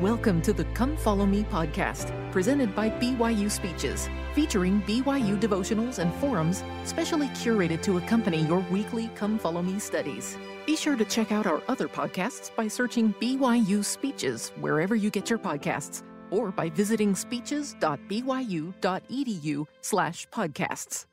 [0.00, 6.12] Welcome to the Come Follow Me podcast, presented by BYU Speeches, featuring BYU devotionals and
[6.14, 10.36] forums specially curated to accompany your weekly Come Follow Me studies.
[10.66, 15.30] Be sure to check out our other podcasts by searching BYU Speeches wherever you get
[15.30, 16.02] your podcasts
[16.32, 21.06] or by visiting speeches.byu.edu slash podcasts.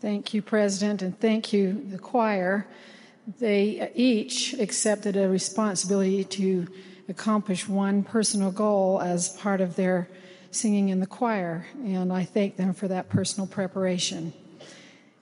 [0.00, 2.66] Thank you, President, and thank you, the choir.
[3.38, 6.66] They each accepted a responsibility to
[7.08, 10.08] accomplish one personal goal as part of their
[10.50, 14.32] singing in the choir, and I thank them for that personal preparation.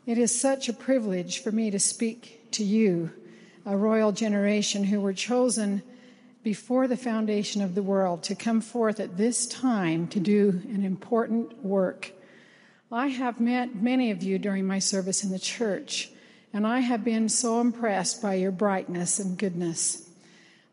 [0.07, 3.11] It is such a privilege for me to speak to you,
[3.65, 5.83] a royal generation who were chosen
[6.45, 10.85] before the foundation of the world to come forth at this time to do an
[10.85, 12.13] important work.
[12.93, 16.11] I have met many of you during my service in the church,
[16.53, 20.06] and I have been so impressed by your brightness and goodness.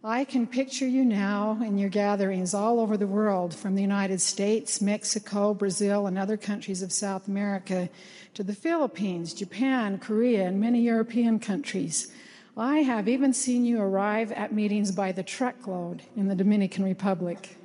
[0.05, 4.19] I can picture you now in your gatherings all over the world, from the United
[4.19, 7.87] States, Mexico, Brazil, and other countries of South America,
[8.33, 12.11] to the Philippines, Japan, Korea, and many European countries.
[12.57, 17.55] I have even seen you arrive at meetings by the truckload in the Dominican Republic.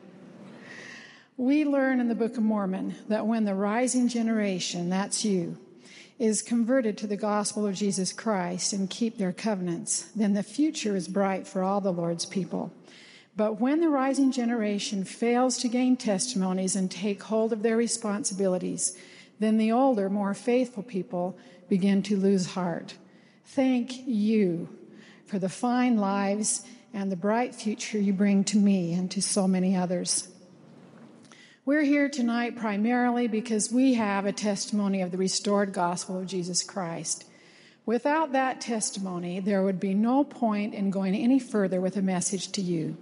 [1.36, 5.58] We learn in the Book of Mormon that when the rising generation, that's you,
[6.18, 10.96] is converted to the gospel of Jesus Christ and keep their covenants, then the future
[10.96, 12.72] is bright for all the Lord's people.
[13.36, 18.96] But when the rising generation fails to gain testimonies and take hold of their responsibilities,
[19.38, 21.38] then the older, more faithful people
[21.68, 22.94] begin to lose heart.
[23.44, 24.68] Thank you
[25.24, 29.46] for the fine lives and the bright future you bring to me and to so
[29.46, 30.28] many others.
[31.68, 36.62] We're here tonight primarily because we have a testimony of the restored gospel of Jesus
[36.62, 37.26] Christ.
[37.84, 42.52] Without that testimony, there would be no point in going any further with a message
[42.52, 42.96] to you.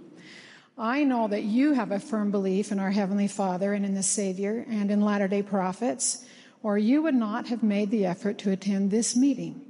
[0.77, 4.03] I know that you have a firm belief in our Heavenly Father and in the
[4.03, 6.25] Savior and in Latter day Prophets,
[6.61, 9.61] or you would not have made the effort to attend this meeting.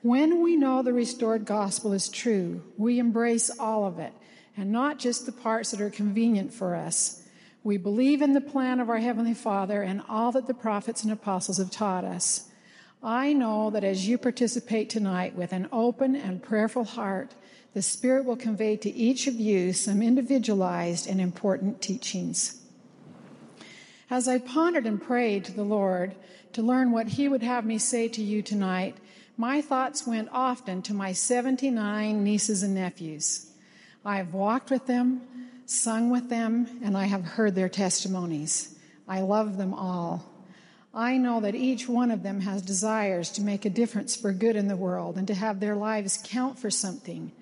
[0.00, 4.14] When we know the restored gospel is true, we embrace all of it,
[4.56, 7.21] and not just the parts that are convenient for us.
[7.64, 11.12] We believe in the plan of our Heavenly Father and all that the prophets and
[11.12, 12.48] apostles have taught us.
[13.02, 17.34] I know that as you participate tonight with an open and prayerful heart,
[17.72, 22.60] the Spirit will convey to each of you some individualized and important teachings.
[24.10, 26.14] As I pondered and prayed to the Lord
[26.52, 28.96] to learn what He would have me say to you tonight,
[29.36, 33.46] my thoughts went often to my 79 nieces and nephews.
[34.04, 35.22] I have walked with them,
[35.72, 38.76] sung with them, and I have heard their testimonies.
[39.08, 40.24] I love them all.
[40.94, 44.56] I know that each one of them has desires to make a difference for good
[44.56, 47.32] in the world and to have their lives count for something.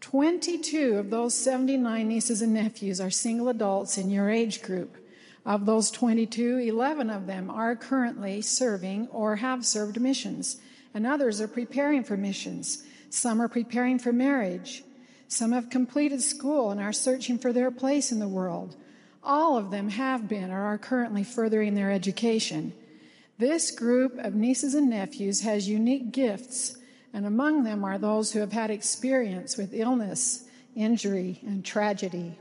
[0.00, 4.96] 22 of those 79 nieces and nephews are single adults in your age group.
[5.44, 10.60] Of those 22, 11 of them are currently serving or have served missions,
[10.94, 12.84] and others are preparing for missions.
[13.10, 14.84] Some are preparing for marriage.
[15.28, 18.76] Some have completed school and are searching for their place in the world.
[19.22, 22.72] All of them have been or are currently furthering their education.
[23.38, 26.76] This group of nieces and nephews has unique gifts,
[27.12, 30.44] and among them are those who have had experience with illness,
[30.76, 32.38] injury, and tragedy.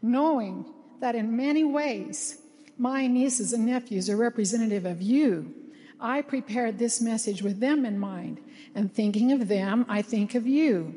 [0.00, 0.64] Knowing
[1.00, 2.38] that in many ways
[2.78, 5.54] my nieces and nephews are representative of you,
[6.00, 8.40] I prepared this message with them in mind,
[8.74, 10.94] and thinking of them, I think of you.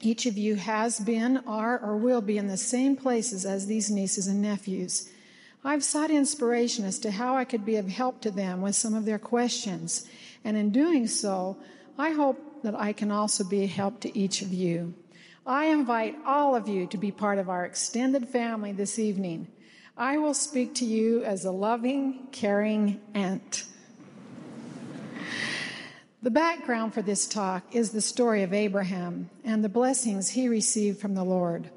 [0.00, 3.90] Each of you has been, are, or will be in the same places as these
[3.90, 5.10] nieces and nephews.
[5.62, 8.94] I've sought inspiration as to how I could be of help to them with some
[8.94, 10.06] of their questions.
[10.42, 11.58] And in doing so,
[11.98, 14.94] I hope that I can also be a help to each of you.
[15.46, 19.48] I invite all of you to be part of our extended family this evening.
[19.98, 23.64] I will speak to you as a loving, caring aunt.
[26.22, 31.00] The background for this talk is the story of Abraham and the blessings he received
[31.00, 31.70] from the Lord.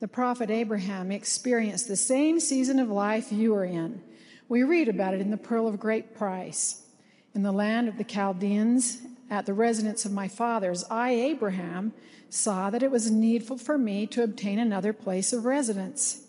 [0.00, 4.00] The prophet Abraham experienced the same season of life you are in.
[4.48, 6.86] We read about it in the Pearl of Great Price.
[7.34, 11.92] In the land of the Chaldeans, at the residence of my fathers, I, Abraham,
[12.30, 16.22] saw that it was needful for me to obtain another place of residence.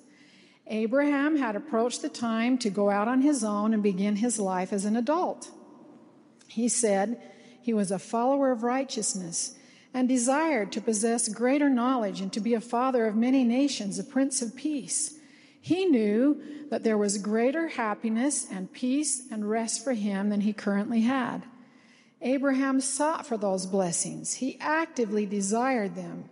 [0.68, 4.74] Abraham had approached the time to go out on his own and begin his life
[4.74, 5.50] as an adult.
[6.48, 7.22] He said,
[7.66, 9.56] he was a follower of righteousness
[9.92, 14.04] and desired to possess greater knowledge and to be a father of many nations, a
[14.04, 15.16] prince of peace.
[15.60, 16.40] He knew
[16.70, 21.42] that there was greater happiness and peace and rest for him than he currently had.
[22.22, 24.36] Abraham sought for those blessings.
[24.36, 26.26] He actively desired them.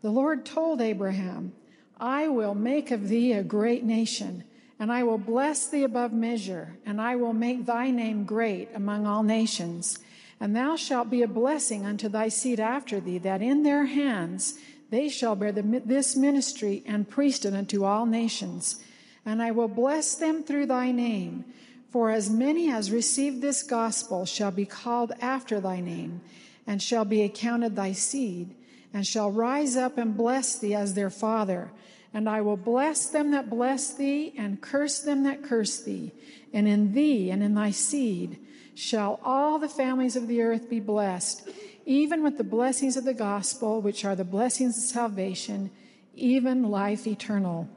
[0.00, 1.52] The Lord told Abraham,
[2.00, 4.44] I will make of thee a great nation,
[4.78, 9.06] and I will bless thee above measure, and I will make thy name great among
[9.06, 9.98] all nations.
[10.42, 14.58] And thou shalt be a blessing unto thy seed after thee, that in their hands
[14.90, 18.80] they shall bear the, this ministry and priesthood unto all nations.
[19.24, 21.44] And I will bless them through thy name.
[21.92, 26.22] For as many as receive this gospel shall be called after thy name,
[26.66, 28.52] and shall be accounted thy seed,
[28.92, 31.70] and shall rise up and bless thee as their father.
[32.12, 36.10] And I will bless them that bless thee, and curse them that curse thee.
[36.52, 38.40] And in thee and in thy seed
[38.74, 41.48] shall all the families of the earth be blessed,
[41.84, 45.70] even with the blessings of the gospel, which are the blessings of salvation,
[46.14, 47.68] even life eternal.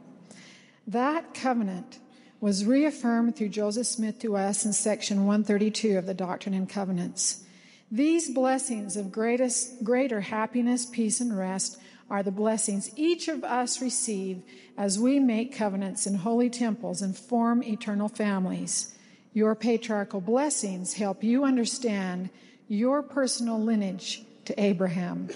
[0.88, 2.00] That covenant
[2.40, 7.44] was reaffirmed through Joseph Smith to us in section 132 of the Doctrine and Covenants.
[7.92, 13.82] These blessings of greatest, greater happiness, peace, and rest are the blessings each of us
[13.82, 14.44] receive
[14.78, 18.95] as we make covenants in holy temples and form eternal families.
[19.36, 22.30] Your patriarchal blessings help you understand
[22.70, 25.28] your personal lineage to Abraham.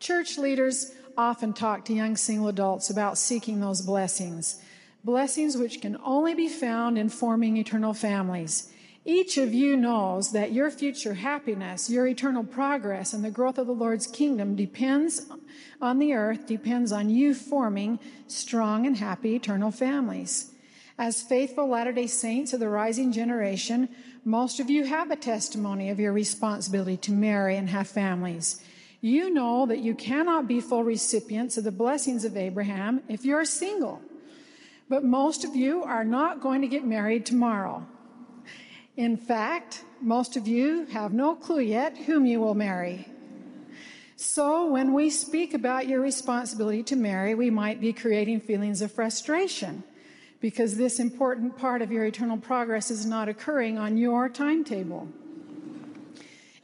[0.00, 4.60] Church leaders often talk to young single adults about seeking those blessings,
[5.04, 8.72] blessings which can only be found in forming eternal families.
[9.04, 13.68] Each of you knows that your future happiness, your eternal progress, and the growth of
[13.68, 15.30] the Lord's kingdom depends
[15.80, 20.50] on the earth, depends on you forming strong and happy eternal families.
[20.96, 23.88] As faithful Latter day Saints of the rising generation,
[24.24, 28.62] most of you have a testimony of your responsibility to marry and have families.
[29.00, 33.44] You know that you cannot be full recipients of the blessings of Abraham if you're
[33.44, 34.00] single.
[34.88, 37.84] But most of you are not going to get married tomorrow.
[38.96, 43.08] In fact, most of you have no clue yet whom you will marry.
[44.14, 48.92] So when we speak about your responsibility to marry, we might be creating feelings of
[48.92, 49.82] frustration
[50.44, 55.08] because this important part of your eternal progress is not occurring on your timetable.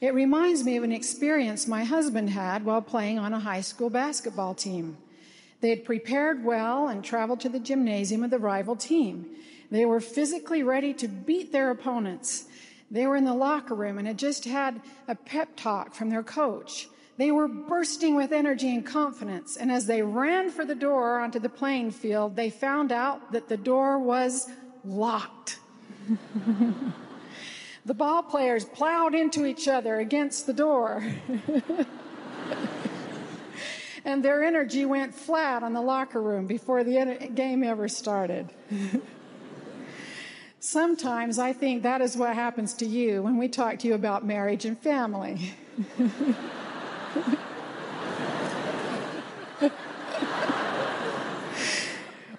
[0.02, 3.88] It reminds me of an experience my husband had while playing on a high school
[3.88, 4.98] basketball team.
[5.62, 9.24] They had prepared well and traveled to the gymnasium of the rival team.
[9.70, 12.44] They were physically ready to beat their opponents.
[12.90, 16.22] They were in the locker room and had just had a pep talk from their
[16.22, 16.90] coach.
[17.20, 21.38] They were bursting with energy and confidence, and as they ran for the door onto
[21.38, 24.48] the playing field, they found out that the door was
[24.86, 25.58] locked.
[27.84, 31.04] the ball players plowed into each other against the door.
[34.06, 38.48] and their energy went flat on the locker room before the game ever started.
[40.60, 44.24] Sometimes I think that is what happens to you when we talk to you about
[44.24, 45.52] marriage and family.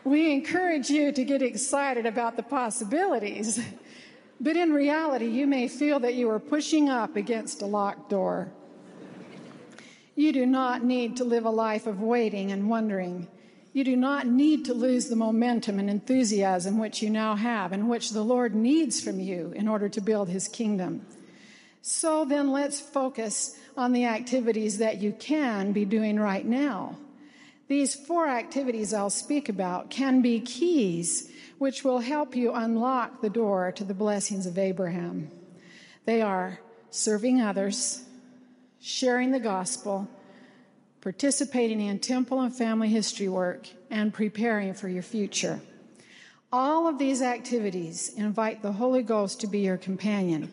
[0.03, 3.59] We encourage you to get excited about the possibilities,
[4.39, 8.51] but in reality, you may feel that you are pushing up against a locked door.
[10.15, 13.27] You do not need to live a life of waiting and wondering.
[13.73, 17.89] You do not need to lose the momentum and enthusiasm which you now have and
[17.89, 21.05] which the Lord needs from you in order to build his kingdom.
[21.81, 26.97] So then let's focus on the activities that you can be doing right now.
[27.67, 33.29] These four activities I'll speak about can be keys which will help you unlock the
[33.29, 35.29] door to the blessings of Abraham.
[36.05, 36.59] They are
[36.89, 38.03] serving others,
[38.79, 40.09] sharing the gospel,
[41.01, 45.61] participating in temple and family history work, and preparing for your future.
[46.51, 50.51] All of these activities invite the Holy Ghost to be your companion.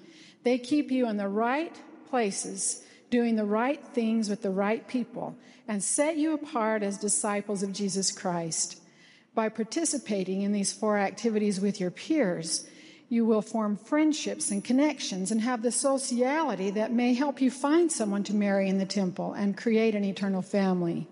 [0.48, 1.78] They keep you in the right
[2.08, 5.36] places, doing the right things with the right people,
[5.68, 8.80] and set you apart as disciples of Jesus Christ.
[9.34, 12.66] By participating in these four activities with your peers,
[13.10, 17.92] you will form friendships and connections and have the sociality that may help you find
[17.92, 21.06] someone to marry in the temple and create an eternal family.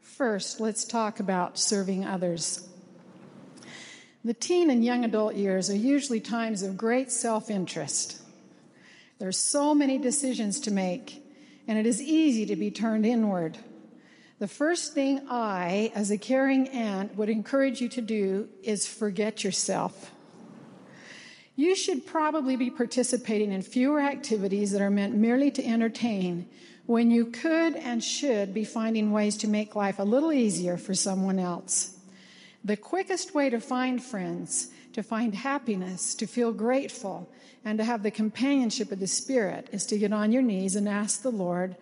[0.00, 2.64] First, let's talk about serving others.
[4.24, 8.22] The teen and young adult years are usually times of great self interest.
[9.18, 11.22] There's so many decisions to make,
[11.66, 13.58] and it is easy to be turned inward.
[14.38, 19.42] The first thing I, as a caring aunt, would encourage you to do is forget
[19.42, 20.12] yourself.
[21.56, 26.48] You should probably be participating in fewer activities that are meant merely to entertain
[26.86, 30.94] when you could and should be finding ways to make life a little easier for
[30.94, 31.98] someone else.
[32.64, 37.30] The quickest way to find friends, to find happiness, to feel grateful,
[37.64, 40.88] and to have the companionship of the Spirit is to get on your knees and
[40.88, 41.76] ask the Lord,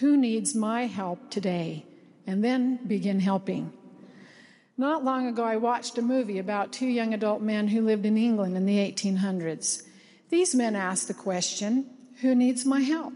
[0.00, 1.86] Who needs my help today?
[2.26, 3.72] And then begin helping.
[4.76, 8.16] Not long ago, I watched a movie about two young adult men who lived in
[8.16, 9.82] England in the 1800s.
[10.30, 11.86] These men asked the question,
[12.20, 13.14] Who needs my help?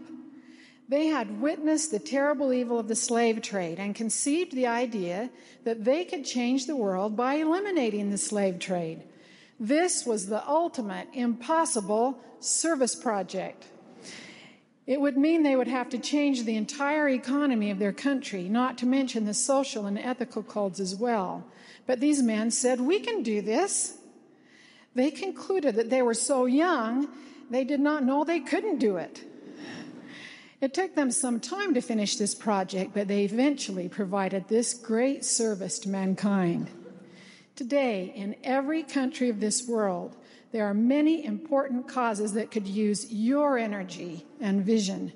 [0.87, 5.31] They had witnessed the terrible evil of the slave trade and conceived the idea
[5.63, 9.03] that they could change the world by eliminating the slave trade.
[9.59, 13.65] This was the ultimate impossible service project.
[14.85, 18.77] It would mean they would have to change the entire economy of their country, not
[18.79, 21.43] to mention the social and ethical codes as well.
[21.87, 23.97] But these men said, We can do this.
[24.93, 27.07] They concluded that they were so young,
[27.49, 29.23] they did not know they couldn't do it.
[30.61, 35.25] It took them some time to finish this project, but they eventually provided this great
[35.25, 36.69] service to mankind.
[37.55, 40.17] Today, in every country of this world,
[40.51, 45.13] there are many important causes that could use your energy and vision.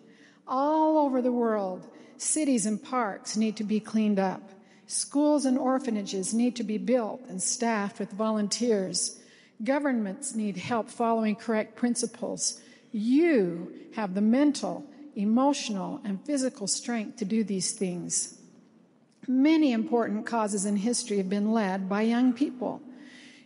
[0.48, 4.52] All over the world, cities and parks need to be cleaned up.
[4.88, 9.20] Schools and orphanages need to be built and staffed with volunteers.
[9.62, 12.62] Governments need help following correct principles.
[12.94, 18.39] You have the mental, emotional, and physical strength to do these things.
[19.30, 22.82] Many important causes in history have been led by young people.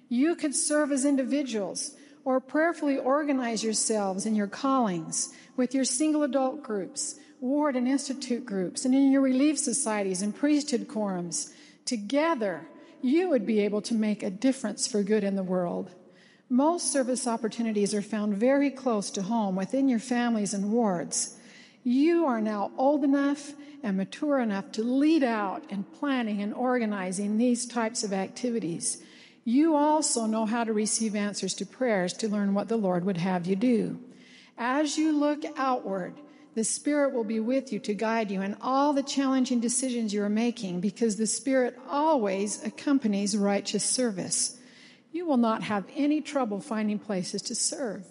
[0.08, 6.24] You could serve as individuals or prayerfully organize yourselves in your callings with your single
[6.24, 11.52] adult groups, ward and institute groups, and in your relief societies and priesthood quorums.
[11.84, 12.66] Together,
[13.02, 15.92] you would be able to make a difference for good in the world.
[16.48, 21.36] Most service opportunities are found very close to home within your families and wards.
[21.84, 27.38] You are now old enough and mature enough to lead out in planning and organizing
[27.38, 29.04] these types of activities.
[29.44, 33.18] You also know how to receive answers to prayers to learn what the Lord would
[33.18, 34.00] have you do.
[34.58, 36.14] As you look outward,
[36.56, 40.24] the Spirit will be with you to guide you in all the challenging decisions you
[40.24, 44.58] are making because the Spirit always accompanies righteous service.
[45.12, 48.06] You will not have any trouble finding places to serve.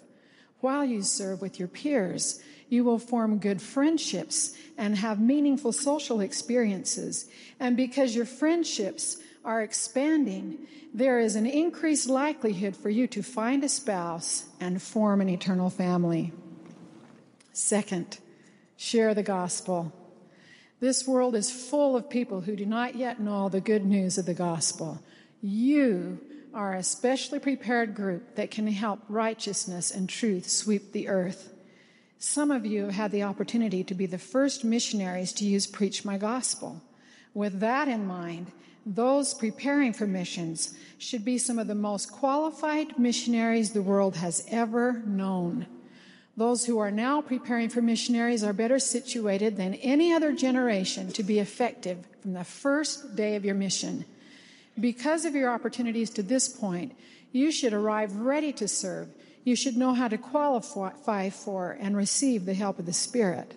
[0.61, 2.41] While you serve with your peers,
[2.73, 7.29] you will form good friendships and have meaningful social experiences.
[7.61, 13.63] And because your friendships are expanding, there is an increased likelihood for you to find
[13.63, 16.33] a spouse and form an eternal family.
[17.53, 18.17] Second,
[18.79, 19.93] share the gospel.
[20.81, 24.25] This world is full of people who do not yet know the good news of
[24.25, 25.03] the gospel.
[25.43, 26.21] You
[26.55, 31.52] are a specially prepared group that can help righteousness and truth sweep the earth.
[32.25, 36.05] Some of you have had the opportunity to be the first missionaries to use Preach
[36.05, 36.81] My Gospel.
[37.35, 38.53] With that in mind,
[38.87, 44.47] those preparing for missions should be some of the most qualified missionaries the world has
[44.49, 45.67] ever known.
[46.37, 51.25] Those who are now preparing for missionaries are better situated than any other generation to
[51.25, 54.05] be effective from the first day of your mission.
[54.79, 56.97] Because of your opportunities to this point,
[57.33, 59.09] you should arrive ready to serve.
[59.45, 63.55] You should know how to qualify for and receive the help of the Spirit.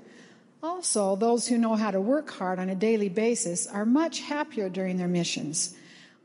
[0.63, 4.68] Also, those who know how to work hard on a daily basis are much happier
[4.68, 5.75] during their missions.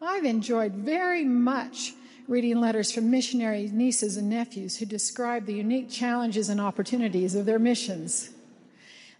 [0.00, 1.92] I've enjoyed very much
[2.26, 7.44] reading letters from missionary nieces and nephews who describe the unique challenges and opportunities of
[7.44, 8.30] their missions.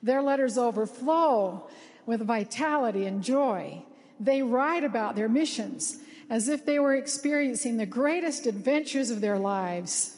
[0.03, 1.69] Their letters overflow
[2.07, 3.83] with vitality and joy.
[4.19, 5.99] They write about their missions
[6.31, 10.17] as if they were experiencing the greatest adventures of their lives.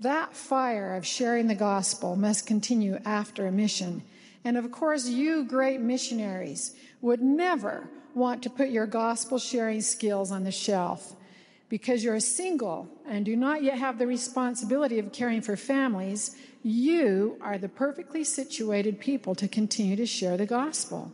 [0.00, 4.02] That fire of sharing the gospel must continue after a mission.
[4.44, 10.30] And of course, you great missionaries would never want to put your gospel sharing skills
[10.30, 11.14] on the shelf
[11.68, 16.36] because you're single and do not yet have the responsibility of caring for families.
[16.62, 21.12] You are the perfectly situated people to continue to share the gospel.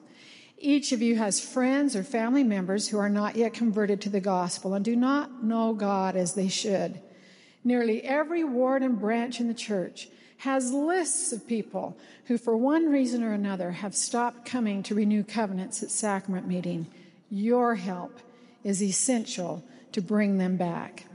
[0.58, 4.20] Each of you has friends or family members who are not yet converted to the
[4.20, 7.00] gospel and do not know God as they should.
[7.64, 12.90] Nearly every ward and branch in the church has lists of people who, for one
[12.90, 16.86] reason or another, have stopped coming to renew covenants at sacrament meeting.
[17.30, 18.20] Your help
[18.62, 21.06] is essential to bring them back.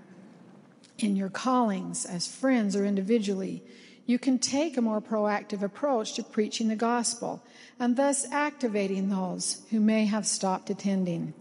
[0.98, 3.63] In your callings as friends or individually,
[4.06, 7.44] you can take a more proactive approach to preaching the gospel
[7.79, 11.34] and thus activating those who may have stopped attending.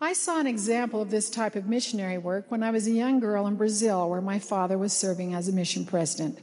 [0.00, 3.18] I saw an example of this type of missionary work when I was a young
[3.18, 6.38] girl in Brazil, where my father was serving as a mission president.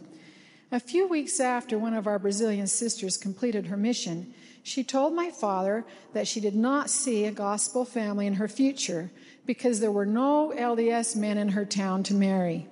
[0.74, 5.32] A few weeks after one of our Brazilian sisters completed her mission, she told my
[5.32, 9.10] father that she did not see a gospel family in her future
[9.46, 12.68] because there were no LDS men in her town to marry.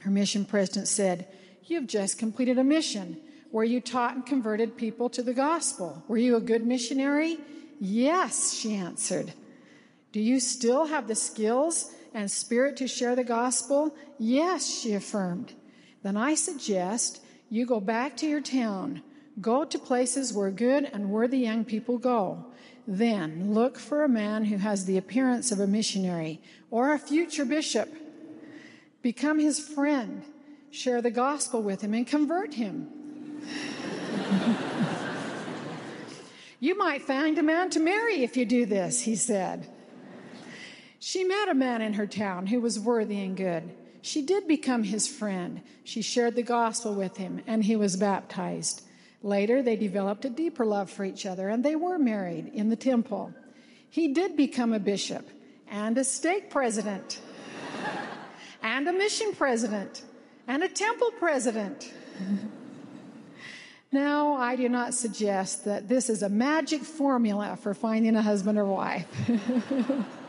[0.00, 1.26] Her mission president said,
[1.64, 3.16] You've just completed a mission
[3.50, 6.04] where you taught and converted people to the gospel.
[6.06, 7.38] Were you a good missionary?
[7.80, 9.32] Yes, she answered.
[10.12, 13.94] Do you still have the skills and spirit to share the gospel?
[14.18, 15.54] Yes, she affirmed.
[16.02, 19.02] Then I suggest you go back to your town.
[19.40, 22.46] Go to places where good and worthy young people go.
[22.86, 26.40] Then look for a man who has the appearance of a missionary
[26.70, 27.88] or a future bishop.
[29.02, 30.24] Become his friend.
[30.70, 32.88] Share the gospel with him and convert him.
[36.60, 39.68] you might find a man to marry if you do this, he said.
[41.00, 43.74] She met a man in her town who was worthy and good.
[44.02, 45.62] She did become his friend.
[45.82, 48.82] She shared the gospel with him, and he was baptized.
[49.22, 52.76] Later, they developed a deeper love for each other, and they were married in the
[52.76, 53.34] temple.
[53.88, 55.26] He did become a bishop
[55.68, 57.20] and a stake president
[58.62, 60.02] and a mission president
[60.46, 61.92] and a temple president.
[63.92, 68.56] Now, I do not suggest that this is a magic formula for finding a husband
[68.56, 69.08] or wife.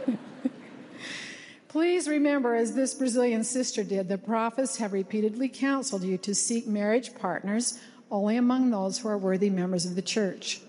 [1.71, 6.67] Please remember, as this Brazilian sister did, the prophets have repeatedly counseled you to seek
[6.67, 7.79] marriage partners
[8.11, 10.59] only among those who are worthy members of the church.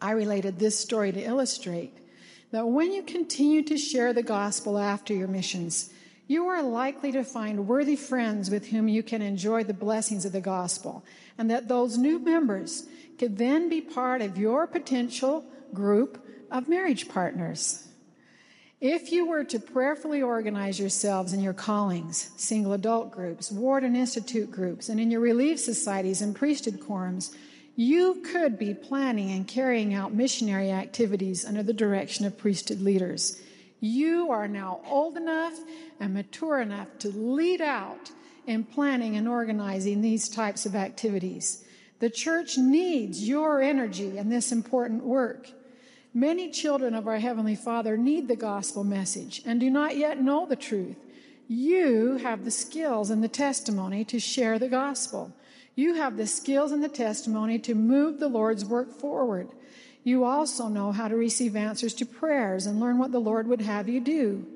[0.00, 1.92] I related this story to illustrate
[2.50, 5.90] that when you continue to share the gospel after your missions,
[6.26, 10.32] you are likely to find worthy friends with whom you can enjoy the blessings of
[10.32, 11.04] the gospel,
[11.36, 12.86] and that those new members
[13.18, 17.86] could then be part of your potential group of marriage partners.
[18.80, 23.94] If you were to prayerfully organize yourselves in your callings, single adult groups, ward and
[23.94, 27.36] institute groups, and in your relief societies and priesthood quorums,
[27.76, 33.42] you could be planning and carrying out missionary activities under the direction of priesthood leaders.
[33.80, 35.58] You are now old enough
[35.98, 38.10] and mature enough to lead out
[38.46, 41.66] in planning and organizing these types of activities.
[41.98, 45.50] The church needs your energy in this important work.
[46.12, 50.44] Many children of our Heavenly Father need the gospel message and do not yet know
[50.44, 50.96] the truth.
[51.46, 55.32] You have the skills and the testimony to share the gospel.
[55.76, 59.50] You have the skills and the testimony to move the Lord's work forward.
[60.02, 63.60] You also know how to receive answers to prayers and learn what the Lord would
[63.60, 64.46] have you do.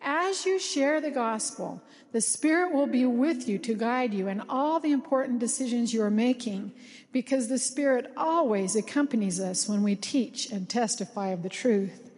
[0.00, 1.80] As you share the gospel,
[2.12, 6.02] the Spirit will be with you to guide you in all the important decisions you
[6.02, 6.72] are making
[7.12, 12.10] because the Spirit always accompanies us when we teach and testify of the truth.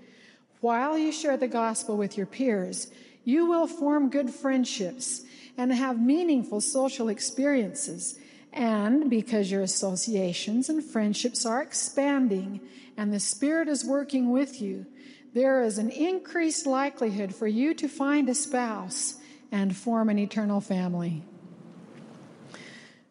[0.61, 2.93] While you share the gospel with your peers,
[3.25, 5.23] you will form good friendships
[5.57, 8.19] and have meaningful social experiences.
[8.53, 12.61] And because your associations and friendships are expanding
[12.97, 14.87] and the Spirit is working with you,
[15.35, 19.20] there is an increased likelihood for you to find a spouse
[19.53, 21.23] and form an eternal family.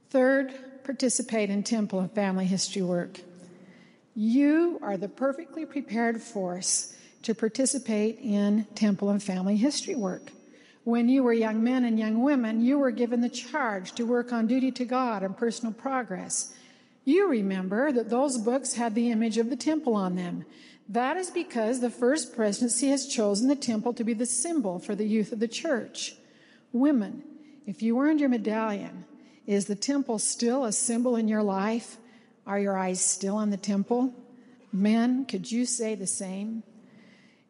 [0.10, 3.20] Third, participate in temple and family history work.
[4.16, 10.32] You are the perfectly prepared force to participate in temple and family history work.
[10.84, 14.34] When you were young men and young women, you were given the charge to work
[14.34, 16.54] on duty to God and personal progress.
[17.06, 20.46] You remember that those books had the image of the temple on them.
[20.88, 24.96] That is because the first presidency has chosen the temple to be the symbol for
[24.96, 26.16] the youth of the church.
[26.72, 27.24] Women,
[27.66, 29.06] if you earned your medallion,
[29.48, 31.98] is the temple still a symbol in your life?
[32.46, 34.14] Are your eyes still on the temple?
[34.72, 36.64] Men, could you say the same?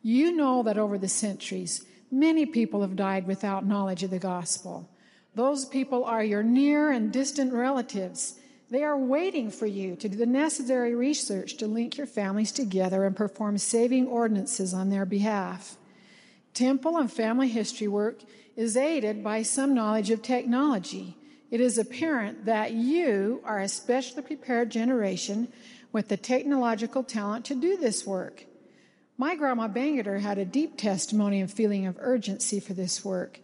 [0.02, 4.90] You know that over the centuries, many people have died without knowledge of the gospel.
[5.36, 8.40] Those people are your near and distant relatives.
[8.70, 13.04] They are waiting for you to do the necessary research to link your families together
[13.04, 15.76] and perform saving ordinances on their behalf.
[16.54, 18.20] Temple and family history work
[18.56, 21.16] is aided by some knowledge of technology.
[21.52, 25.48] It is apparent that you are a specially prepared generation
[25.92, 28.46] with the technological talent to do this work.
[29.18, 33.40] My grandma Bangerter had a deep testimony and feeling of urgency for this work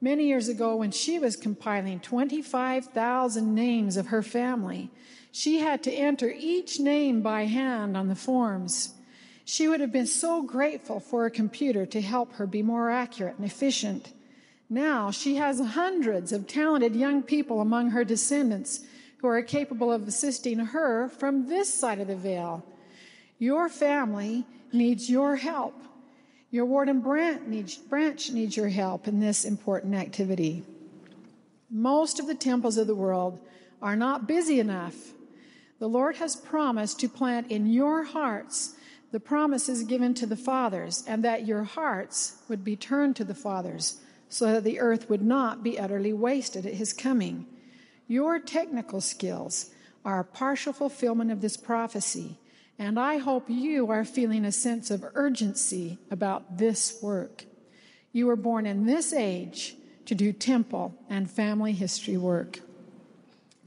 [0.00, 4.90] many years ago when she was compiling 25,000 names of her family.
[5.30, 8.94] She had to enter each name by hand on the forms.
[9.50, 13.36] She would have been so grateful for a computer to help her be more accurate
[13.36, 14.12] and efficient.
[14.68, 18.82] Now she has hundreds of talented young people among her descendants
[19.16, 22.64] who are capable of assisting her from this side of the veil.
[23.40, 25.74] Your family needs your help.
[26.52, 30.62] Your ward and branch needs, branch needs your help in this important activity.
[31.68, 33.40] Most of the temples of the world
[33.82, 34.94] are not busy enough.
[35.80, 38.76] The Lord has promised to plant in your hearts
[39.10, 43.34] the promises given to the fathers, and that your hearts would be turned to the
[43.34, 47.46] fathers, so that the earth would not be utterly wasted at his coming.
[48.06, 49.70] Your technical skills
[50.04, 52.38] are a partial fulfillment of this prophecy
[52.80, 57.44] And I hope you are feeling a sense of urgency about this work.
[58.10, 62.60] You were born in this age to do temple and family history work.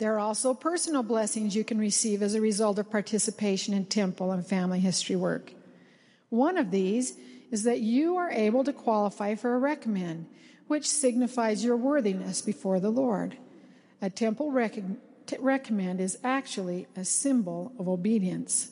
[0.04, 4.34] There are also personal blessings you can receive as a result of participation in temple
[4.34, 5.54] and family history work.
[6.28, 7.13] One of these
[7.52, 10.26] is that you are able to qualify for a recommend,
[10.68, 13.38] which signifies your worthiness before the Lord.
[14.02, 14.84] A temple rec-
[15.39, 18.72] recommend is actually a symbol of obedience.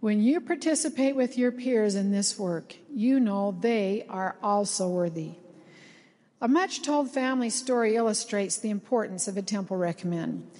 [0.00, 5.32] When you participate with your peers in this work, you know they are also worthy.
[6.42, 10.50] A much told family story illustrates the importance of a temple recommend.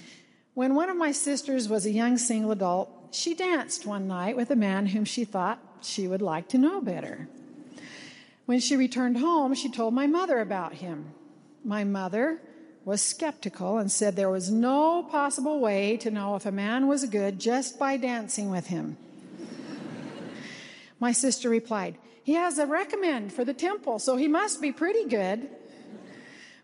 [0.54, 4.52] When one of my sisters was a young single adult, she danced one night with
[4.52, 7.28] a man whom she thought she would like to know better.
[8.46, 11.14] When she returned home, she told my mother about him.
[11.64, 12.40] My mother
[12.84, 17.06] was skeptical and said there was no possible way to know if a man was
[17.06, 18.96] good just by dancing with him.
[21.00, 25.08] My sister replied, He has a recommend for the temple, so he must be pretty
[25.08, 25.50] good.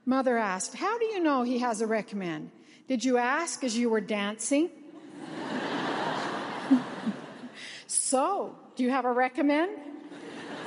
[0.09, 2.51] Mother asked, How do you know he has a recommend?
[2.89, 4.71] Did you ask as you were dancing?
[7.87, 9.79] so, do you have a recommend?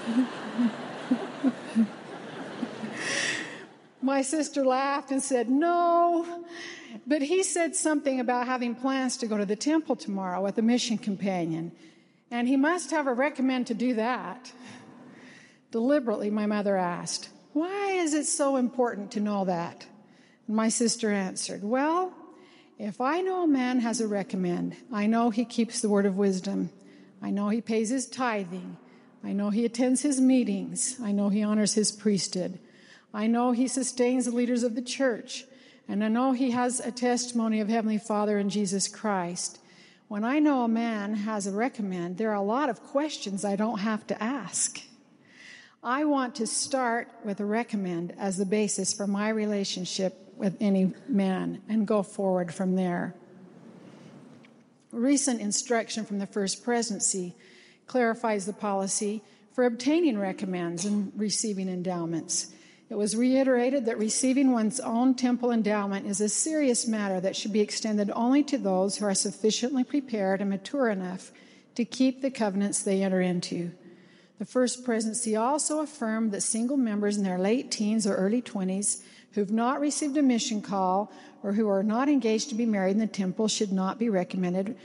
[4.04, 6.46] My sister laughed and said, No.
[7.08, 10.62] But he said something about having plans to go to the temple tomorrow with a
[10.62, 11.72] mission companion.
[12.30, 14.52] And he must have a recommend to do that.
[15.72, 19.86] Deliberately, my mother asked, Why is it so important to know that?
[20.48, 22.14] My sister answered, Well,
[22.80, 26.18] if I know a man has a recommend, I know he keeps the word of
[26.18, 26.72] wisdom.
[27.22, 28.78] I know he pays his tithing.
[29.24, 30.98] I know he attends his meetings.
[31.02, 32.58] I know he honors his priesthood.
[33.14, 35.46] I know he sustains the leaders of the church.
[35.88, 39.60] And I know he has a testimony of Heavenly Father and Jesus Christ.
[40.08, 43.56] When I know a man has a recommend, there are a lot of questions I
[43.56, 44.82] don't have to ask.
[45.84, 50.94] I want to start with a recommend as the basis for my relationship with any
[51.08, 53.16] man and go forward from there.
[54.92, 57.36] Recent instruction from the First Presidency
[57.88, 62.54] clarifies the policy for obtaining recommends and receiving endowments.
[62.92, 67.54] It was reiterated that receiving one's own temple endowment is a serious matter that should
[67.54, 71.32] be extended only to those who are sufficiently prepared and mature enough
[71.74, 73.72] to keep the covenants they enter into.
[74.42, 79.04] The First Presidency also affirmed that single members in their late teens or early 20s
[79.34, 81.12] who've not received a mission call
[81.44, 84.76] or who are not engaged to be married in the temple should not be recommended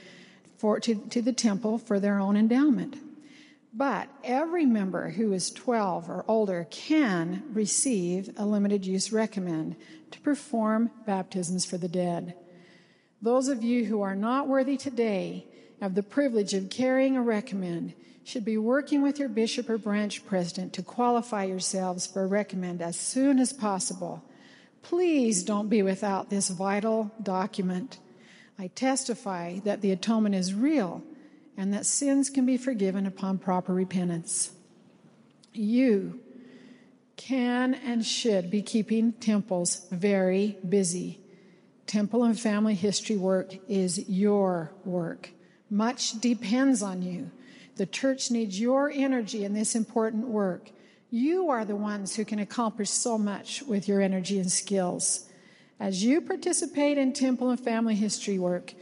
[0.58, 2.98] for, to, to the temple for their own endowment.
[3.72, 9.76] But every member who is 12 or older can receive a limited use recommend
[10.10, 12.34] to perform baptisms for the dead.
[13.22, 15.46] Those of you who are not worthy today
[15.80, 17.94] have the privilege of carrying a recommend
[18.26, 22.82] should be working with your bishop or branch president to qualify yourselves for a recommend
[22.82, 24.20] as soon as possible.
[24.82, 27.98] Please don't be without this vital document.
[28.58, 31.04] I testify that the atonement is real
[31.56, 34.50] and that sins can be forgiven upon proper repentance.
[35.52, 36.18] You
[37.16, 41.20] can and should be keeping temples very busy.
[41.86, 45.30] Temple and family history work is your work.
[45.70, 47.30] Much depends on you.
[47.76, 50.70] The church needs your energy in this important work.
[51.10, 55.28] You are the ones who can accomplish so much with your energy and skills.
[55.78, 58.72] As you participate in temple and family history work,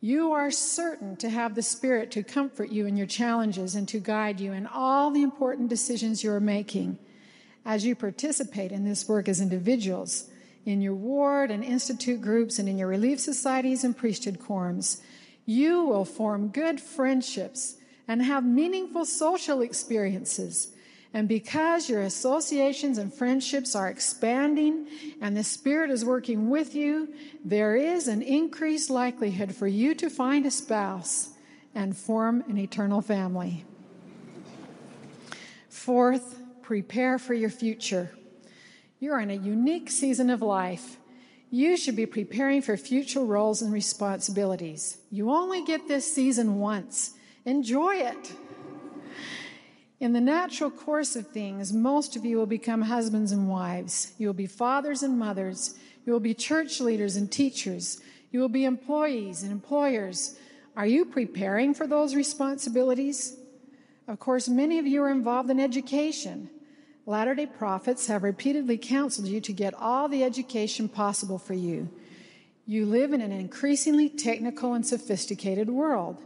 [0.00, 3.98] you are certain to have the Spirit to comfort you in your challenges and to
[3.98, 6.98] guide you in all the important decisions you are making
[7.66, 10.30] as you participate in this work as individuals,
[10.64, 15.02] in your ward and institute groups, and in your relief societies and priesthood quorums.
[15.44, 17.76] You will form good friendships
[18.10, 20.72] and have meaningful social experiences
[21.12, 24.86] and because your associations and friendships are expanding
[25.20, 27.12] and the Spirit is working with you,
[27.44, 31.30] there is an increased likelihood for you to find a spouse
[31.74, 33.64] and form an eternal family.
[35.68, 38.12] Fourth, prepare for your future.
[39.00, 40.98] You're in a unique season of life.
[41.50, 44.98] You should be preparing for future roles and responsibilities.
[45.10, 47.14] You only get this season once.
[47.44, 48.34] Enjoy it.
[49.98, 54.12] In the natural course of things, most of you will become husbands and wives.
[54.16, 55.74] You will be fathers and mothers.
[56.06, 58.00] You will be church leaders and teachers.
[58.30, 60.36] You will be employees and employers.
[60.76, 63.36] Are you preparing for those responsibilities?
[64.08, 66.48] Of course, many of you are involved in education.
[67.04, 71.90] Latter day prophets have repeatedly counseled you to get all the education possible for you.
[72.66, 76.22] You live in an increasingly technical and sophisticated world.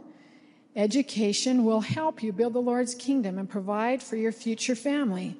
[0.75, 5.37] Education will help you build the Lord's kingdom and provide for your future family.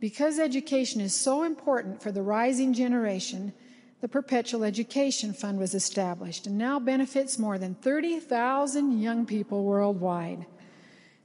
[0.00, 3.52] Because education is so important for the rising generation,
[4.00, 10.46] the Perpetual Education Fund was established and now benefits more than 30,000 young people worldwide.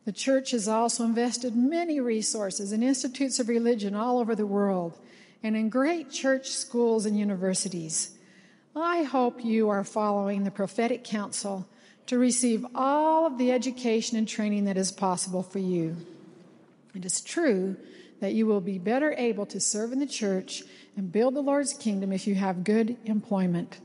[0.06, 4.97] The church has also invested many resources in institutes of religion all over the world
[5.43, 8.12] and in great church schools and universities.
[8.75, 11.67] I hope you are following the prophetic counsel
[12.10, 15.95] to receive all of the education and training that is possible for you.
[16.95, 17.78] It is true
[18.19, 20.63] that you will be better able to serve in the church
[20.98, 23.78] and build the Lord's kingdom if you have good employment.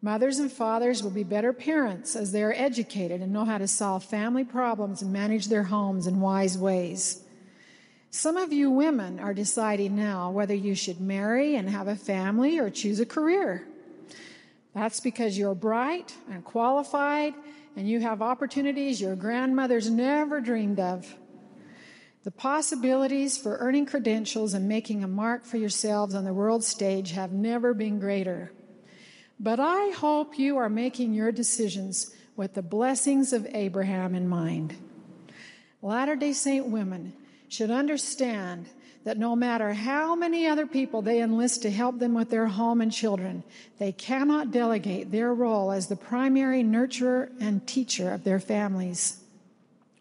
[0.00, 3.68] Mothers and fathers will be better parents as they are educated and know how to
[3.68, 7.22] solve family problems and manage their homes in wise ways.
[8.10, 12.58] Some of you women are deciding now whether you should marry and have a family
[12.58, 13.66] or choose a career.
[14.74, 17.34] That's because you're bright and qualified
[17.76, 21.14] and you have opportunities your grandmothers never dreamed of.
[22.22, 27.12] The possibilities for earning credentials and making a mark for yourselves on the world stage
[27.12, 28.52] have never been greater.
[29.38, 34.76] But I hope you are making your decisions with the blessings of Abraham in mind.
[35.80, 37.14] Latter day Saint women
[37.48, 38.68] should understand
[39.04, 42.80] that no matter how many other people they enlist to help them with their home
[42.80, 43.42] and children,
[43.78, 49.18] they cannot delegate their role as the primary nurturer and teacher of their families.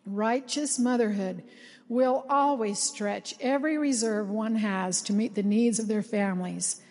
[0.05, 1.43] Righteous motherhood
[1.87, 6.81] will always stretch every reserve one has to meet the needs of their families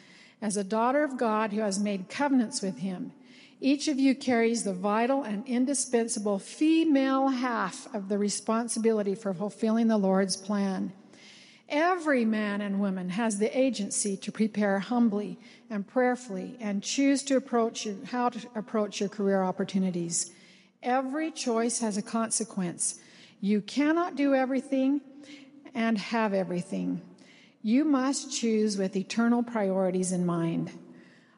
[0.41, 3.13] as a daughter of God who has made covenants with him,
[3.61, 9.89] each of you carries the vital and indispensable female half of the responsibility for fulfilling
[9.89, 10.93] the Lord's plan.
[11.69, 17.37] Every man and woman has the agency to prepare humbly and prayerfully and choose to
[17.37, 20.33] approach your, how to approach your career opportunities.
[20.83, 22.99] Every choice has a consequence.
[23.41, 25.03] You cannot do everything
[25.75, 27.03] and have everything.
[27.63, 30.71] You must choose with eternal priorities in mind.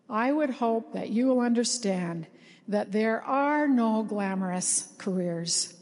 [0.08, 2.28] I would hope that you will understand
[2.68, 5.74] that there are no glamorous careers.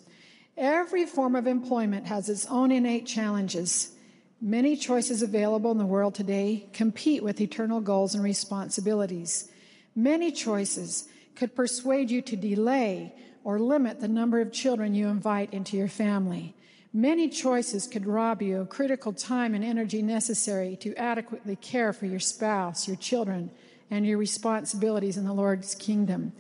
[0.56, 3.94] Every form of employment has its own innate challenges.
[4.40, 9.50] Many choices available in the world today compete with eternal goals and responsibilities.
[9.96, 15.52] Many choices could persuade you to delay or limit the number of children you invite
[15.52, 16.54] into your family.
[16.92, 22.06] Many choices could rob you of critical time and energy necessary to adequately care for
[22.06, 23.50] your spouse, your children,
[23.90, 26.32] and your responsibilities in the Lord's kingdom.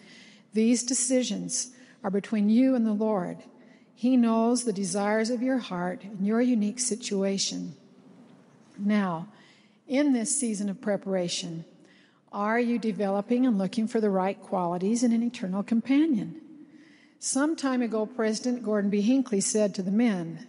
[0.54, 1.72] These decisions
[2.04, 3.38] are between you and the Lord.
[3.92, 7.74] He knows the desires of your heart and your unique situation.
[8.78, 9.28] Now,
[9.86, 11.64] in this season of preparation,
[12.30, 16.40] are you developing and looking for the right qualities in an eternal companion?
[17.18, 19.00] Some time ago, President Gordon B.
[19.00, 20.46] Hinckley said to the men,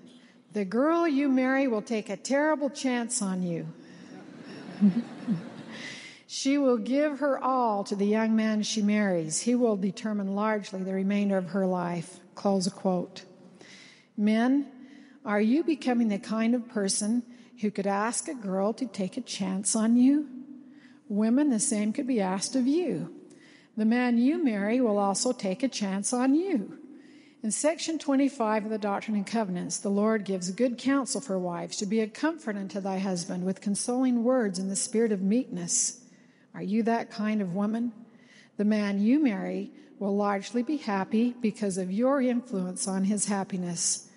[0.54, 3.68] The girl you marry will take a terrible chance on you.
[6.28, 9.42] she will give her all to the young man she marries.
[9.42, 12.20] He will determine largely the remainder of her life.
[12.36, 13.24] Close a quote.
[14.16, 14.68] Men,
[15.26, 17.24] are you becoming the kind of person
[17.62, 20.28] who could ask a girl to take a chance on you?
[21.08, 23.16] Women, the same could be asked of you
[23.80, 26.78] the man you marry will also take a chance on you.
[27.42, 31.78] In section 25 of the Doctrine and Covenants, the Lord gives good counsel for wives
[31.78, 36.02] to be a comfort unto thy husband with consoling words in the spirit of meekness.
[36.54, 37.94] Are you that kind of woman?
[38.58, 44.09] The man you marry will largely be happy because of your influence on his happiness.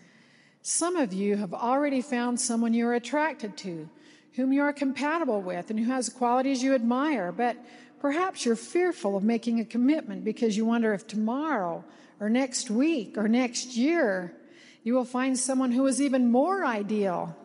[0.63, 3.89] Some of you have already found someone you're attracted to,
[4.35, 7.57] whom you are compatible with, and who has qualities you admire, but
[8.03, 11.85] Perhaps you're fearful of making a commitment because you wonder if tomorrow
[12.19, 14.35] or next week or next year
[14.83, 17.37] you will find someone who is even more ideal.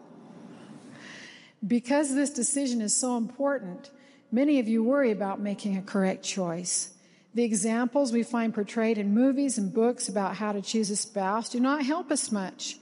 [1.66, 3.92] Because this decision is so important,
[4.32, 6.90] many of you worry about making a correct choice.
[7.36, 11.50] The examples we find portrayed in movies and books about how to choose a spouse
[11.50, 12.78] do not help us much.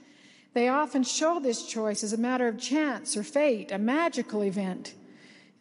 [0.55, 4.93] They often show this choice as a matter of chance or fate, a magical event.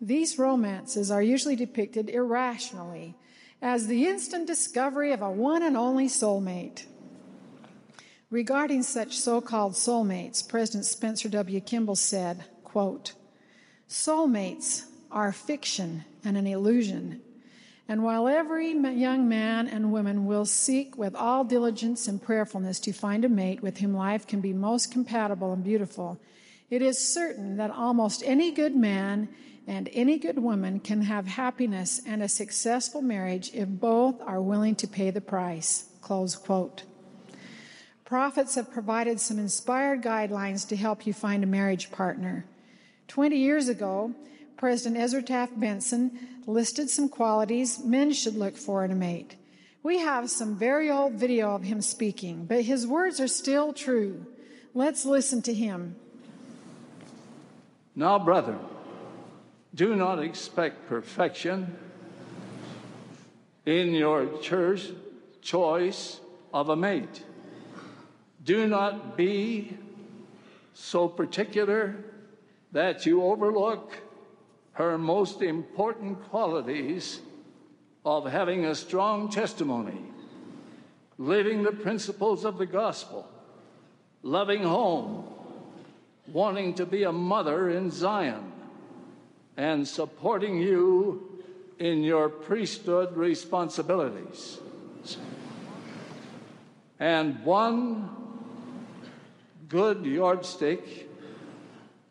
[0.01, 3.17] These romances are usually depicted irrationally
[3.61, 6.85] as the instant discovery of a one and only soulmate.
[8.31, 11.61] Regarding such so-called soulmates, President Spencer W.
[11.61, 13.15] Kimball said, quote,
[13.89, 17.21] Soulmates are fiction and an illusion.
[17.87, 22.93] And while every young man and woman will seek with all diligence and prayerfulness to
[22.93, 26.19] find a mate with whom life can be most compatible and beautiful,
[26.71, 29.29] it is certain that almost any good man
[29.67, 34.75] and any good woman can have happiness and a successful marriage if both are willing
[34.77, 35.91] to pay the price.
[36.01, 36.85] Close quote.
[38.05, 42.45] prophets have provided some inspired guidelines to help you find a marriage partner.
[43.09, 44.15] 20 years ago,
[44.57, 49.37] President Ezra Taft Benson listed some qualities men should look for in a mate.
[49.83, 54.27] We have some very old video of him speaking, but his words are still true.
[54.73, 55.97] Let's listen to him.
[57.95, 58.59] Now, brethren,
[59.75, 61.77] do not expect perfection
[63.67, 64.91] in your church
[65.43, 66.21] choice
[66.53, 67.23] of a mate.
[68.43, 69.77] Do not be
[70.73, 71.97] so particular
[72.73, 73.93] that you overlook
[74.75, 77.21] her most important qualities
[78.05, 80.01] of having a strong testimony,
[81.17, 83.29] living the principles of the gospel,
[84.23, 85.25] loving home,
[86.27, 88.53] wanting to be a mother in Zion,
[89.57, 91.43] and supporting you
[91.79, 94.59] in your priesthood responsibilities.
[96.99, 98.09] And one
[99.69, 101.09] good yardstick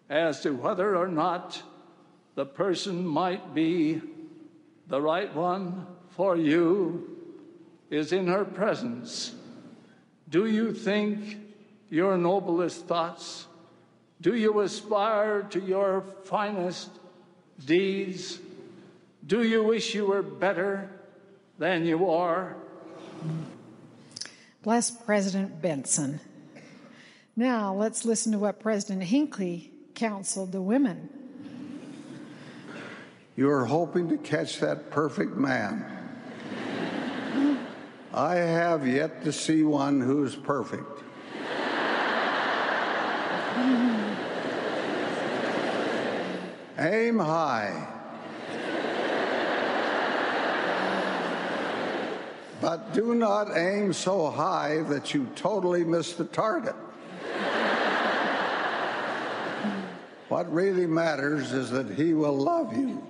[0.10, 1.62] as to whether or not
[2.36, 4.02] the person might be
[4.88, 7.10] the right one for you
[7.90, 9.34] is in her presence.
[10.30, 11.38] Do you think
[11.90, 13.48] your noblest thoughts?
[14.20, 16.90] Do you aspire to your finest
[17.64, 18.40] deeds?
[19.26, 20.90] Do you wish you were better
[21.60, 22.56] than you are?
[24.64, 26.20] Bless President Benson.
[27.36, 31.23] Now let's listen to what President Hinckley counseled the women.
[33.36, 35.86] You are hoping to catch that perfect man.
[38.14, 41.00] I have yet to see one who's perfect.
[46.78, 47.88] Aim high.
[52.62, 56.76] But do not aim so high that you totally miss the target.
[60.30, 63.06] what really matters is that he will love you,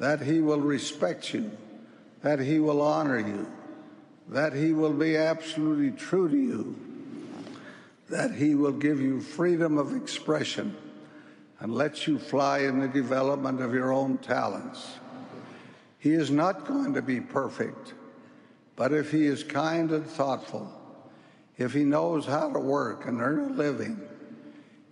[0.00, 1.50] that he will respect you,
[2.22, 3.46] that he will honor you,
[4.28, 6.74] that he will be absolutely true to you,
[8.08, 10.74] that he will give you freedom of expression
[11.60, 14.94] and let you fly in the development of your own talents.
[15.98, 17.92] He is not going to be perfect,
[18.76, 20.72] but if he is kind and thoughtful,
[21.58, 24.00] if he knows how to work and earn a living,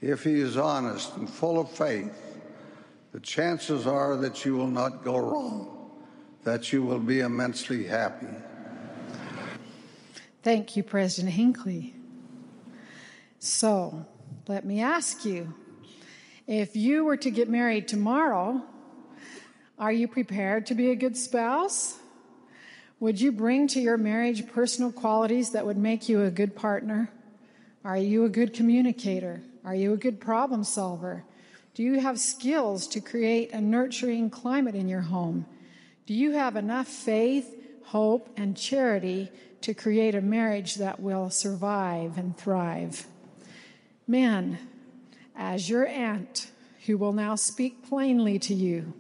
[0.03, 2.28] if he is honest and full of faith,
[3.13, 5.91] the chances are that you will not go wrong,
[6.45, 8.27] that you will be immensely happy.
[10.43, 11.95] Thank you, President Hinckley.
[13.39, 14.07] So,
[14.47, 15.55] let me ask you
[16.47, 18.63] if you were to get married tomorrow,
[19.79, 21.99] are you prepared to be a good spouse?
[23.01, 27.11] Would you bring to your marriage personal qualities that would make you a good partner?
[27.85, 29.43] Are you a good communicator?
[29.65, 31.25] Are you a good problem solver?
[31.79, 35.47] Do you have skills to create a nurturing climate in your home?
[36.07, 42.19] Do you have enough faith, hope, and charity to create a marriage that will survive
[42.19, 43.07] and thrive?
[44.09, 44.59] Men,
[45.37, 46.51] as your aunt,
[46.87, 48.93] who will now speak plainly to you.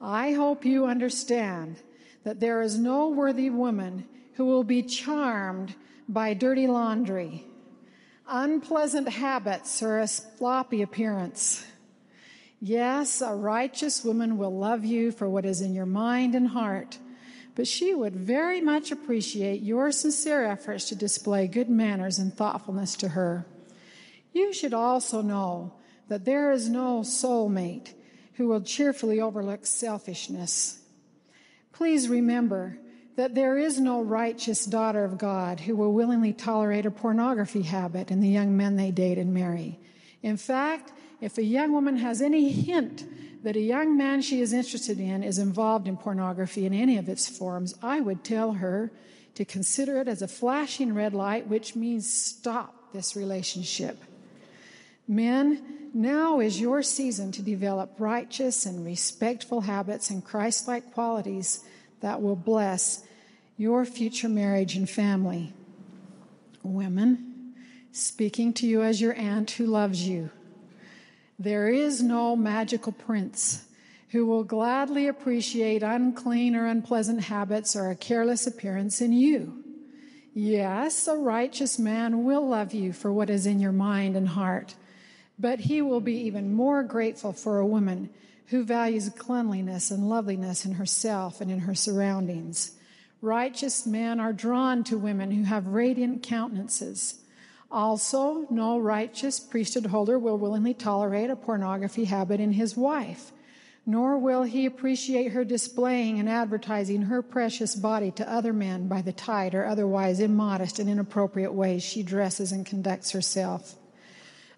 [0.00, 1.78] I hope you understand
[2.22, 5.74] that there is no worthy woman who will be charmed
[6.08, 7.44] by dirty laundry,
[8.28, 11.64] unpleasant habits, or a sloppy appearance.
[12.60, 16.98] Yes, a righteous woman will love you for what is in your mind and heart,
[17.54, 22.96] but she would very much appreciate your sincere efforts to display good manners and thoughtfulness
[22.96, 23.46] to her.
[24.32, 25.74] You should also know
[26.08, 27.94] that there is no soulmate
[28.34, 30.80] who will cheerfully overlook selfishness.
[31.72, 32.78] Please remember
[33.18, 38.12] that there is no righteous daughter of God who will willingly tolerate a pornography habit
[38.12, 39.76] in the young men they date and marry.
[40.22, 43.04] In fact, if a young woman has any hint
[43.42, 47.08] that a young man she is interested in is involved in pornography in any of
[47.08, 48.92] its forms, I would tell her
[49.34, 54.00] to consider it as a flashing red light, which means stop this relationship.
[55.08, 61.64] Men, now is your season to develop righteous and respectful habits and Christ like qualities
[62.00, 63.02] that will bless
[63.58, 65.52] your future marriage and family.
[66.62, 67.52] Women,
[67.92, 70.30] speaking to you as your aunt who loves you,
[71.38, 73.66] there is no magical prince
[74.12, 79.62] who will gladly appreciate unclean or unpleasant habits or a careless appearance in you.
[80.32, 84.74] Yes, a righteous man will love you for what is in your mind and heart
[85.38, 88.10] but he will be even more grateful for a woman
[88.46, 92.72] who values cleanliness and loveliness in herself and in her surroundings.
[93.20, 97.16] Righteous men are drawn to women who have radiant countenances.
[97.70, 103.32] Also, no righteous priesthood holder will willingly tolerate a pornography habit in his wife,
[103.84, 109.02] nor will he appreciate her displaying and advertising her precious body to other men by
[109.02, 113.74] the tight or otherwise immodest and inappropriate ways she dresses and conducts herself.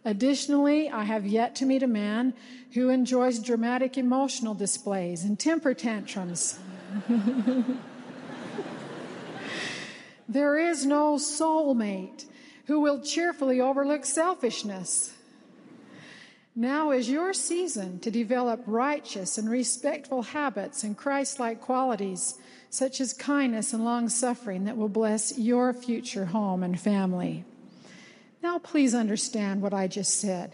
[0.05, 2.35] Additionally, I have yet to meet a man
[2.75, 6.59] who enjoys dramatic emotional displays and temper tantrums.
[10.31, 12.25] there is no soulmate
[12.67, 15.13] who will cheerfully overlook selfishness.
[16.55, 23.01] Now is your season to develop righteous and respectful habits and Christ like qualities, such
[23.01, 27.45] as kindness and long suffering, that will bless your future home and family.
[28.41, 30.53] Now, please understand what I just said.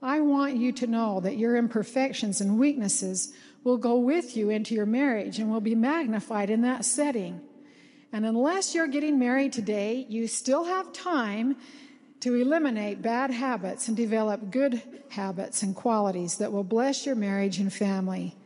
[0.00, 3.32] I want you to know that your imperfections and weaknesses
[3.62, 7.42] will go with you into your marriage and will be magnified in that setting.
[8.12, 11.56] And unless you're getting married today, you still have time
[12.20, 17.58] to eliminate bad habits and develop good habits and qualities that will bless your marriage
[17.58, 18.36] and family.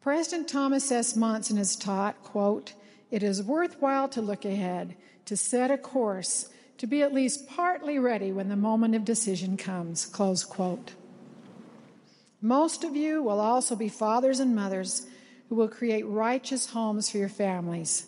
[0.00, 1.14] President Thomas S.
[1.14, 2.72] Monson has taught, quote,
[3.10, 4.96] it is worthwhile to look ahead,
[5.26, 6.48] to set a course,
[6.78, 10.06] to be at least partly ready when the moment of decision comes.
[10.06, 10.94] Close quote.
[12.40, 15.06] Most of you will also be fathers and mothers
[15.48, 18.06] who will create righteous homes for your families.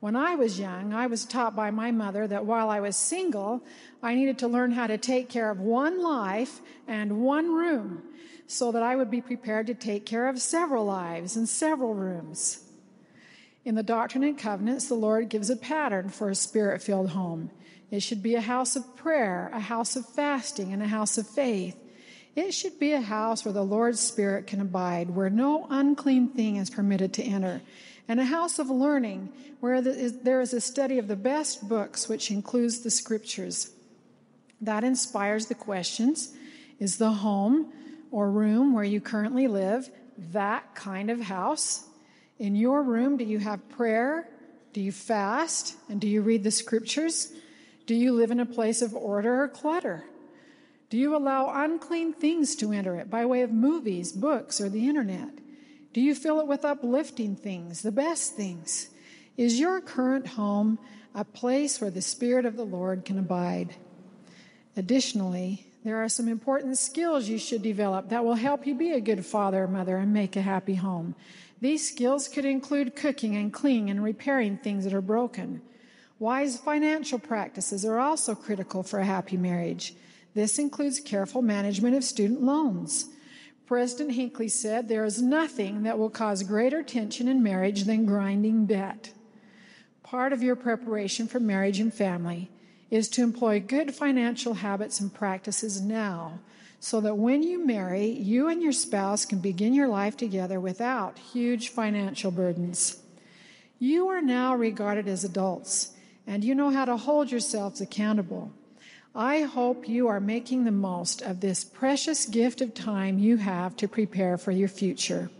[0.00, 3.62] When I was young, I was taught by my mother that while I was single,
[4.02, 8.02] I needed to learn how to take care of one life and one room
[8.46, 12.62] so that I would be prepared to take care of several lives and several rooms.
[13.64, 17.50] In the Doctrine and Covenants, the Lord gives a pattern for a spirit filled home.
[17.90, 21.26] It should be a house of prayer, a house of fasting, and a house of
[21.26, 21.76] faith.
[22.36, 26.56] It should be a house where the Lord's Spirit can abide, where no unclean thing
[26.56, 27.62] is permitted to enter,
[28.08, 32.30] and a house of learning where there is a study of the best books, which
[32.30, 33.70] includes the scriptures.
[34.60, 36.34] That inspires the questions
[36.78, 37.72] Is the home
[38.10, 39.90] or room where you currently live
[40.32, 41.84] that kind of house?
[42.38, 44.28] In your room, do you have prayer?
[44.72, 45.74] Do you fast?
[45.88, 47.32] And do you read the scriptures?
[47.86, 50.04] Do you live in a place of order or clutter?
[50.90, 54.86] Do you allow unclean things to enter it by way of movies, books, or the
[54.86, 55.30] internet?
[55.96, 58.90] Do you fill it with uplifting things, the best things?
[59.38, 60.78] Is your current home
[61.14, 63.76] a place where the Spirit of the Lord can abide?
[64.76, 69.00] Additionally, there are some important skills you should develop that will help you be a
[69.00, 71.14] good father or mother and make a happy home.
[71.62, 75.62] These skills could include cooking and cleaning and repairing things that are broken.
[76.18, 79.94] Wise financial practices are also critical for a happy marriage.
[80.34, 83.06] This includes careful management of student loans.
[83.66, 88.66] President Hinckley said there is nothing that will cause greater tension in marriage than grinding
[88.66, 89.12] debt.
[90.04, 92.48] Part of your preparation for marriage and family
[92.90, 96.38] is to employ good financial habits and practices now
[96.78, 101.18] so that when you marry, you and your spouse can begin your life together without
[101.18, 103.02] huge financial burdens.
[103.80, 105.92] You are now regarded as adults
[106.24, 108.52] and you know how to hold yourselves accountable.
[109.18, 113.74] I hope you are making the most of this precious gift of time you have
[113.76, 115.30] to prepare for your future.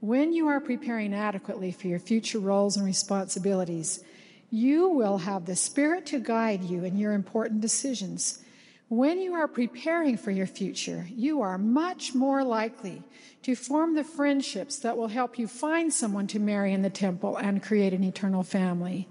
[0.00, 4.02] When you are preparing adequately for your future roles and responsibilities,
[4.50, 8.42] you will have the Spirit to guide you in your important decisions.
[8.88, 13.02] When you are preparing for your future, you are much more likely
[13.42, 17.36] to form the friendships that will help you find someone to marry in the temple
[17.36, 19.08] and create an eternal family.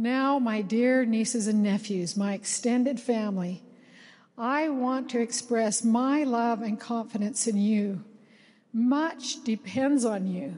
[0.00, 3.64] Now, my dear nieces and nephews, my extended family,
[4.38, 8.04] I want to express my love and confidence in you.
[8.72, 10.56] Much depends on you.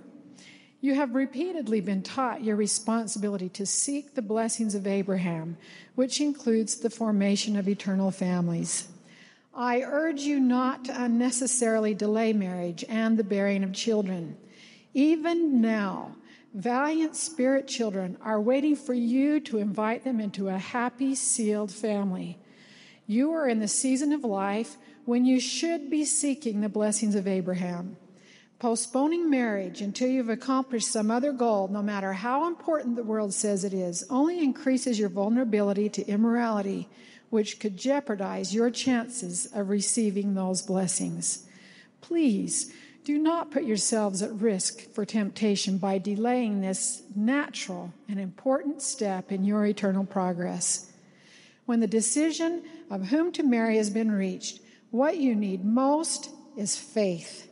[0.82, 5.56] You have repeatedly been taught your responsibility to seek the blessings of Abraham,
[5.94, 8.88] which includes the formation of eternal families.
[9.54, 14.36] I urge you not to unnecessarily delay marriage and the bearing of children.
[14.92, 16.16] Even now,
[16.54, 22.38] Valiant spirit children are waiting for you to invite them into a happy, sealed family.
[23.06, 27.28] You are in the season of life when you should be seeking the blessings of
[27.28, 27.96] Abraham.
[28.58, 33.64] Postponing marriage until you've accomplished some other goal, no matter how important the world says
[33.64, 36.88] it is, only increases your vulnerability to immorality,
[37.30, 41.46] which could jeopardize your chances of receiving those blessings.
[42.00, 42.72] Please
[43.04, 49.32] do not put yourselves at risk for temptation by delaying this natural and important step
[49.32, 50.92] in your eternal progress.
[51.66, 56.76] When the decision of whom to marry has been reached, what you need most is
[56.76, 57.48] faith.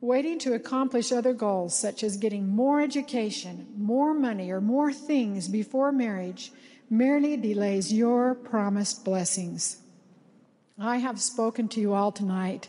[0.00, 5.48] waiting to accomplish other goals, such as getting more education, more money, or more things
[5.48, 6.52] before marriage,
[6.90, 9.78] merely delays your promised blessings.
[10.78, 12.68] I have spoken to you all tonight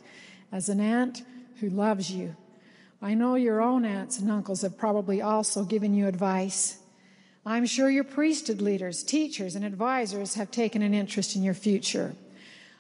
[0.52, 1.24] as an aunt
[1.60, 2.36] who loves you.
[3.01, 6.80] I know your own aunts and uncles have probably also given you advice.
[7.45, 12.16] I'm sure your priesthood leaders, teachers, and advisors have taken an interest in your future.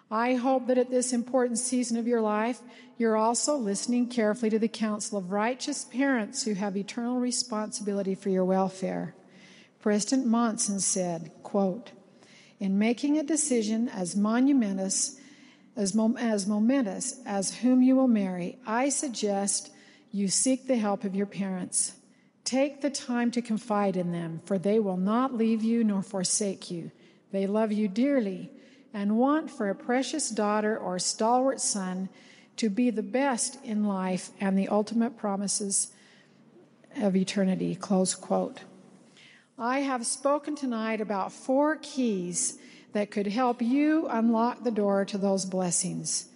[0.09, 2.61] I hope that at this important season of your life,
[2.97, 8.29] you're also listening carefully to the counsel of righteous parents who have eternal responsibility for
[8.29, 9.13] your welfare.
[9.79, 11.91] President Monson said, quote,
[12.59, 15.19] in making a decision as monumentous
[15.77, 19.71] as, mom- as momentous as whom you will marry, I suggest
[20.11, 21.93] you seek the help of your parents.
[22.43, 26.71] Take the time to confide in them, for they will not leave you nor forsake
[26.71, 26.91] you.
[27.31, 28.51] They love you dearly
[28.93, 32.09] and want for a precious daughter or stalwart son
[32.55, 35.91] to be the best in life and the ultimate promises
[36.95, 37.75] of eternity.
[37.75, 38.61] Close quote.
[39.59, 42.57] I have spoken tonight about four keys
[42.93, 46.27] that could help you unlock the door to those blessings.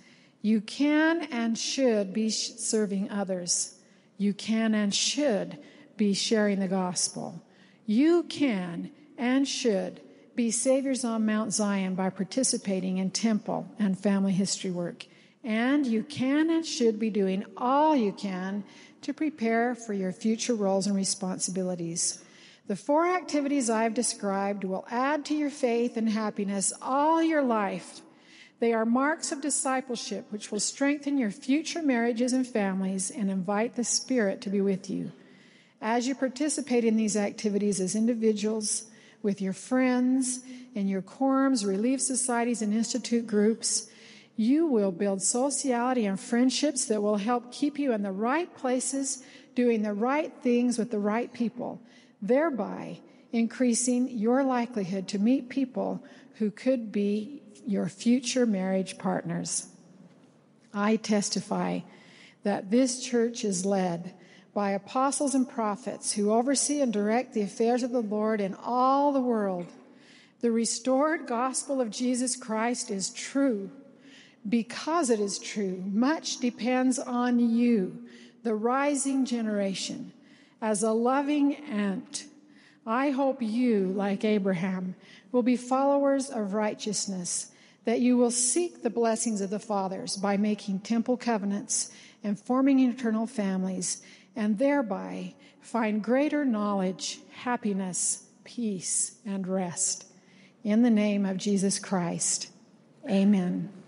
[0.41, 3.75] You can and should be serving others.
[4.17, 5.57] You can and should
[5.97, 7.41] be sharing the gospel.
[7.85, 10.01] You can and should
[10.35, 15.05] be saviors on Mount Zion by participating in temple and family history work.
[15.43, 18.63] And you can and should be doing all you can
[19.01, 22.23] to prepare for your future roles and responsibilities.
[22.71, 27.99] The four activities I've described will add to your faith and happiness all your life.
[28.61, 33.75] They are marks of discipleship which will strengthen your future marriages and families and invite
[33.75, 35.11] the Spirit to be with you.
[35.81, 38.85] As you participate in these activities as individuals,
[39.21, 40.39] with your friends,
[40.73, 43.89] in your quorums, relief societies, and institute groups.
[44.37, 49.23] You will build sociality and friendships that will help keep you in the right places,
[49.55, 51.81] doing the right things with the right people,
[52.21, 52.99] thereby
[53.31, 56.03] increasing your likelihood to meet people
[56.35, 59.67] who could be your future marriage partners.
[60.73, 61.81] I testify
[62.43, 64.13] that this church is led
[64.53, 69.13] by apostles and prophets who oversee and direct the affairs of the Lord in all
[69.13, 69.67] the world.
[70.41, 73.71] The restored gospel of Jesus Christ is true.
[74.47, 78.03] Because it is true, much depends on you,
[78.41, 80.13] the rising generation.
[80.61, 82.25] As a loving aunt,
[82.85, 84.95] I hope you, like Abraham,
[85.31, 87.51] will be followers of righteousness,
[87.85, 91.91] that you will seek the blessings of the fathers by making temple covenants
[92.23, 94.03] and forming eternal families
[94.35, 100.05] and thereby find greater knowledge, happiness, peace, and rest.
[100.63, 102.49] In the name of Jesus Christ,
[103.09, 103.80] amen.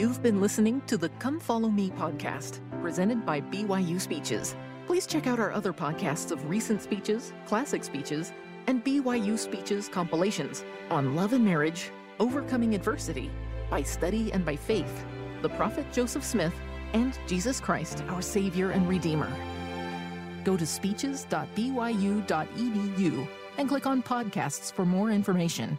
[0.00, 4.56] You've been listening to the Come Follow Me podcast, presented by BYU Speeches.
[4.86, 8.32] Please check out our other podcasts of recent speeches, classic speeches,
[8.66, 13.30] and BYU Speeches compilations on love and marriage, overcoming adversity,
[13.68, 15.04] by study and by faith,
[15.42, 16.54] the prophet Joseph Smith,
[16.94, 19.30] and Jesus Christ, our Savior and Redeemer.
[20.44, 23.28] Go to speeches.byu.edu
[23.58, 25.78] and click on podcasts for more information.